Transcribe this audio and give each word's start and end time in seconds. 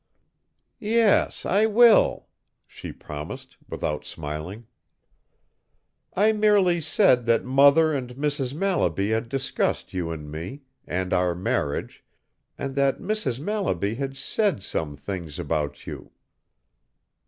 "Yes, 0.79 1.45
I 1.45 1.67
will," 1.67 2.25
she 2.65 2.91
promised, 2.91 3.57
without 3.69 4.03
smiling. 4.03 4.65
"I 6.15 6.31
merely 6.31 6.81
said 6.81 7.27
that 7.27 7.45
mother 7.45 7.93
and 7.93 8.09
Mrs. 8.15 8.51
Mallaby 8.55 9.11
had 9.11 9.29
discussed 9.29 9.93
you 9.93 10.09
and 10.09 10.31
me, 10.31 10.61
and 10.87 11.13
our 11.13 11.35
marriage, 11.35 12.03
and 12.57 12.73
that 12.73 12.97
Mrs. 12.97 13.39
Mallaby 13.39 13.93
had 13.93 14.17
said 14.17 14.63
some 14.63 14.97
things 14.97 15.37
about 15.37 15.85
you." 15.85 16.09